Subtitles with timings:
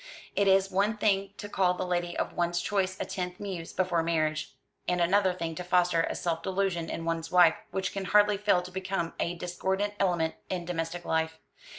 [0.35, 4.01] It is one thing to call the lady of one's choice a tenth muse before
[4.01, 4.55] marriage,
[4.87, 8.63] and another thing to foster a self delusion in one's wife which can hardly fail
[8.63, 11.37] to become a discordant element in domestic life.